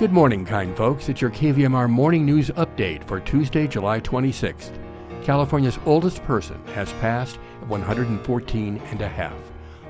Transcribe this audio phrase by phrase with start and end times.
[0.00, 1.10] Good morning, kind folks.
[1.10, 4.70] It's your KVMR morning news update for Tuesday, July 26th.
[5.22, 9.36] California's oldest person has passed at 114 and a half.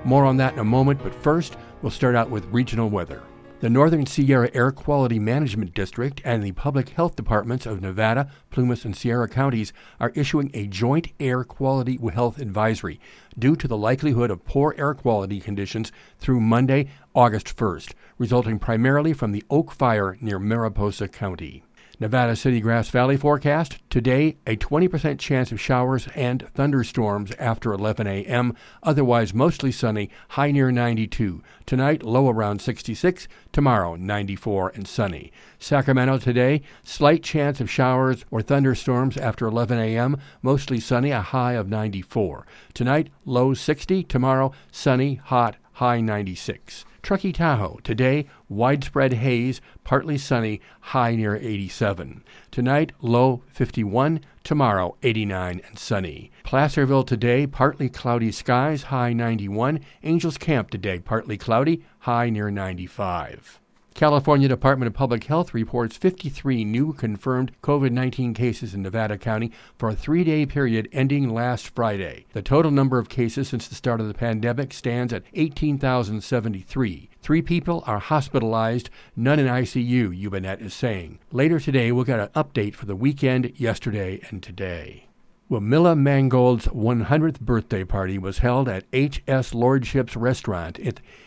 [0.02, 3.22] More on that in a moment, but first, we'll start out with regional weather.
[3.60, 8.86] The Northern Sierra Air Quality Management District and the Public Health Departments of Nevada, Plumas,
[8.86, 12.98] and Sierra counties are issuing a joint air quality health advisory
[13.38, 19.12] due to the likelihood of poor air quality conditions through Monday, August 1st, resulting primarily
[19.12, 21.62] from the Oak Fire near Mariposa County.
[22.00, 28.06] Nevada City Grass Valley forecast today a 20% chance of showers and thunderstorms after 11
[28.06, 28.56] a.m.
[28.82, 31.42] Otherwise, mostly sunny, high near 92.
[31.66, 33.28] Tonight, low around 66.
[33.52, 35.30] Tomorrow, 94 and sunny.
[35.58, 40.16] Sacramento today, slight chance of showers or thunderstorms after 11 a.m.
[40.40, 42.46] Mostly sunny, a high of 94.
[42.72, 44.04] Tonight, low 60.
[44.04, 46.86] Tomorrow, sunny, hot, high 96.
[47.02, 52.22] Truckee Tahoe, today, widespread haze, partly sunny, high near 87.
[52.50, 54.20] Tonight, low 51.
[54.44, 56.30] Tomorrow, 89 and sunny.
[56.44, 59.80] Placerville today, partly cloudy skies, high 91.
[60.02, 63.60] Angels Camp today, partly cloudy, high near 95.
[64.00, 69.52] California Department of Public Health reports 53 new confirmed COVID 19 cases in Nevada County
[69.76, 72.24] for a three day period ending last Friday.
[72.32, 77.10] The total number of cases since the start of the pandemic stands at 18,073.
[77.20, 81.18] Three people are hospitalized, none in ICU, Ubinet is saying.
[81.30, 85.08] Later today, we'll get an update for the weekend, yesterday, and today.
[85.50, 89.52] Wamila Mangold's 100th birthday party was held at H.S.
[89.52, 90.78] Lordship's restaurant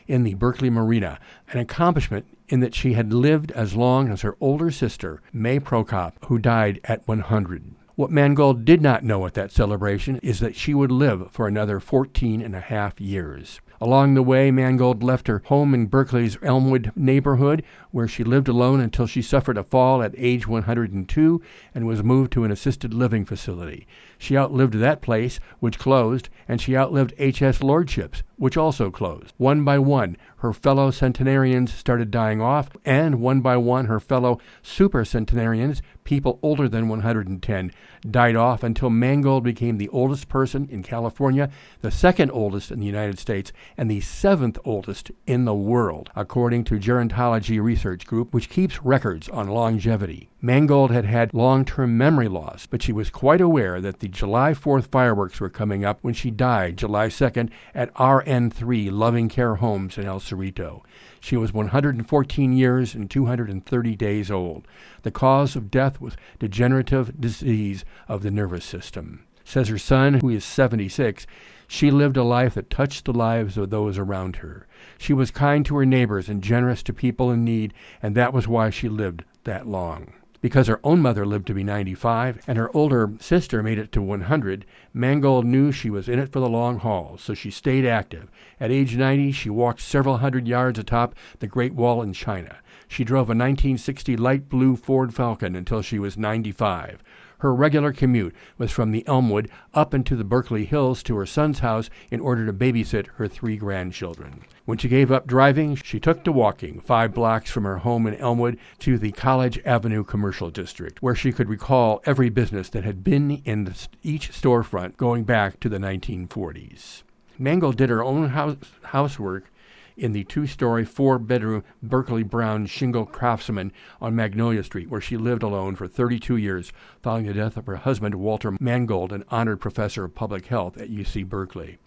[0.07, 4.35] in the Berkeley Marina, an accomplishment in that she had lived as long as her
[4.39, 7.75] older sister, May Prokop, who died at 100.
[7.95, 11.79] What Mangold did not know at that celebration is that she would live for another
[11.79, 13.61] 14 and a half years.
[13.83, 18.79] Along the way, Mangold left her home in Berkeley's Elmwood neighborhood, where she lived alone
[18.79, 21.41] until she suffered a fall at age 102
[21.75, 23.85] and was moved to an assisted living facility.
[24.17, 27.61] She outlived that place, which closed, and she outlived H.S.
[27.61, 29.33] Lordships, which also closed.
[29.35, 34.39] One by one, her fellow centenarians started dying off, and one by one, her fellow
[34.63, 37.71] supercentenarians, people older than 110,
[38.09, 41.49] died off until Mangold became the oldest person in California,
[41.81, 46.63] the second oldest in the United States, and the seventh oldest in the world, according
[46.65, 50.29] to Gerontology Research Group, which keeps records on longevity.
[50.41, 54.51] Mangold had had long term memory loss, but she was quite aware that the July
[54.51, 59.97] 4th fireworks were coming up when she died July 2nd at RN3 Loving Care Homes
[59.97, 60.81] in El Cerrito.
[61.19, 64.67] She was 114 years and 230 days old.
[65.03, 69.25] The cause of death was degenerative disease of the nervous system.
[69.45, 71.25] Says her son, who is 76,
[71.73, 74.67] she lived a life that touched the lives of those around her.
[74.99, 78.47] She was kind to her neighbors and generous to people in need, and that was
[78.47, 80.13] why she lived that long.
[80.39, 84.03] Because her own mother lived to be 95 and her older sister made it to
[84.03, 88.29] 100, Mangold knew she was in it for the long haul, so she stayed active.
[88.59, 92.59] At age 90, she walked several hundred yards atop the Great Wall in China.
[92.87, 97.01] She drove a 1960 light blue Ford Falcon until she was 95.
[97.43, 101.59] Her regular commute was from the Elmwood up into the Berkeley Hills to her son's
[101.59, 104.45] house in order to babysit her three grandchildren.
[104.63, 108.15] When she gave up driving, she took to walking five blocks from her home in
[108.15, 113.03] Elmwood to the College Avenue Commercial District, where she could recall every business that had
[113.03, 117.03] been in each storefront going back to the 1940s.
[117.37, 119.51] Mangold did her own house, housework
[119.97, 123.71] in the two story, four bedroom Berkeley Brown shingle craftsman
[124.01, 126.71] on Magnolia Street, where she lived alone for 32 years
[127.01, 130.89] following the death of her husband, Walter Mangold, an honored professor of public health at
[130.89, 131.77] UC Berkeley.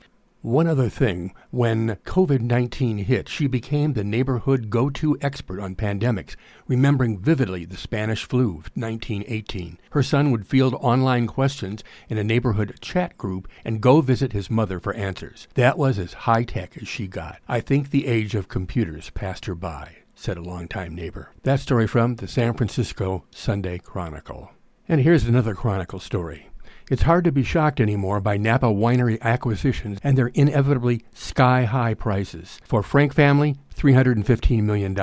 [0.46, 5.74] One other thing, when COVID 19 hit, she became the neighborhood go to expert on
[5.74, 6.36] pandemics,
[6.68, 9.76] remembering vividly the Spanish flu of 1918.
[9.90, 14.48] Her son would field online questions in a neighborhood chat group and go visit his
[14.48, 15.48] mother for answers.
[15.54, 17.40] That was as high tech as she got.
[17.48, 21.32] I think the age of computers passed her by, said a longtime neighbor.
[21.42, 24.52] That story from the San Francisco Sunday Chronicle.
[24.88, 26.50] And here's another Chronicle story.
[26.88, 31.94] It's hard to be shocked anymore by Napa winery acquisitions and their inevitably sky high
[31.94, 32.60] prices.
[32.62, 34.94] For Frank family, $315 million.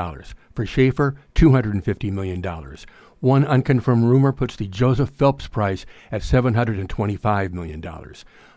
[0.56, 2.42] For Shafer, $250 million.
[3.20, 7.84] One unconfirmed rumor puts the Joseph Phelps price at $725 million.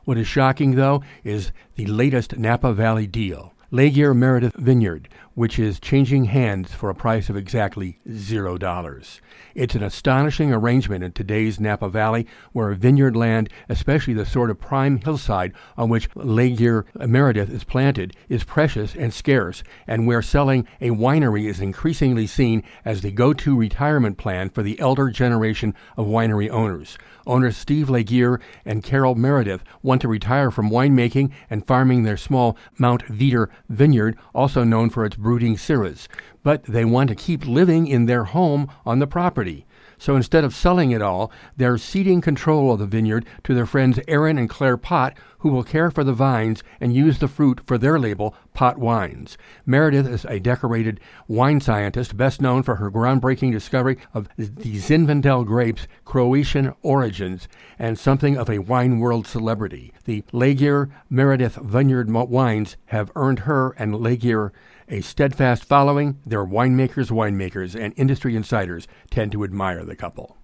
[0.04, 3.54] What is shocking, though, is the latest Napa Valley deal.
[3.72, 9.20] Lagier Meredith Vineyard, which is changing hands for a price of exactly zero dollars.
[9.54, 14.58] It's an astonishing arrangement in today's Napa Valley, where vineyard land, especially the sort of
[14.58, 20.66] prime hillside on which Lagier Meredith is planted, is precious and scarce, and where selling
[20.80, 25.74] a winery is increasingly seen as the go to retirement plan for the elder generation
[25.98, 26.96] of winery owners.
[27.26, 32.56] Owners Steve Lagier and Carole Meredith want to retire from winemaking and farming their small
[32.78, 36.06] Mount Veeder vineyard, also known for its brooding Syrahs,
[36.44, 39.66] but they want to keep living in their home on the property.
[39.98, 43.98] So instead of selling it all, they're ceding control of the vineyard to their friends
[44.06, 47.76] Aaron and Claire Pott, who will care for the vines and use the fruit for
[47.76, 49.36] their label, Pott Wines.
[49.64, 55.44] Meredith is a decorated wine scientist, best known for her groundbreaking discovery of the Zinfandel
[55.44, 57.48] grape's Croatian origins
[57.80, 59.92] and something of a wine world celebrity.
[60.04, 64.52] The Lagier Meredith Vineyard wines have earned her and Lagier
[64.88, 66.20] a steadfast following.
[66.24, 70.36] Their winemakers, winemakers, and industry insiders tend to admire the couple.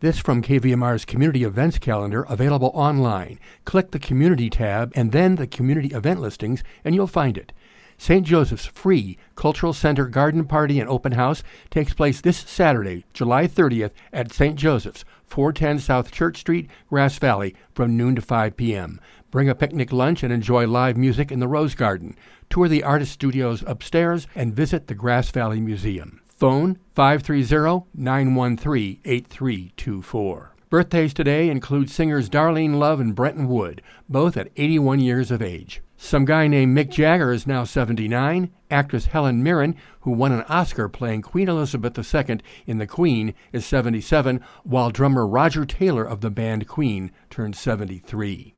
[0.00, 3.38] This from KVMR's Community Events Calendar, available online.
[3.64, 7.52] Click the Community tab and then the Community Event listings, and you'll find it.
[7.98, 8.26] St.
[8.26, 13.90] Joseph's free Cultural Center Garden Party and Open House takes place this Saturday, July 30th
[14.10, 14.56] at St.
[14.56, 18.98] Joseph's, 410 South Church Street, Grass Valley, from noon to 5 p.m.
[19.30, 22.16] Bring a picnic lunch and enjoy live music in the Rose Garden.
[22.48, 26.20] Tour the artist studios upstairs and visit the Grass Valley Museum.
[26.26, 30.56] Phone 530 913 8324.
[30.68, 35.82] Birthdays today include singers Darlene Love and Brenton Wood, both at 81 years of age.
[35.96, 38.50] Some guy named Mick Jagger is now 79.
[38.70, 43.66] Actress Helen Mirren, who won an Oscar playing Queen Elizabeth II in The Queen, is
[43.66, 48.54] 77, while drummer Roger Taylor of the band Queen turned 73.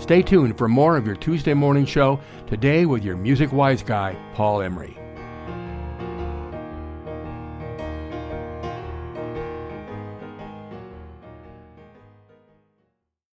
[0.00, 4.16] Stay tuned for more of your Tuesday morning show today with your music wise guy,
[4.34, 4.99] Paul Emery.